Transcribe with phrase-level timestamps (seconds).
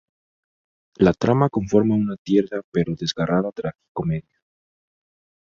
[1.07, 4.39] La trama conforma una tierna pero desgarrada tragicomedia.